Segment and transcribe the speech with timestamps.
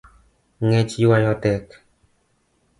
[0.65, 1.65] Ngech ywayo tek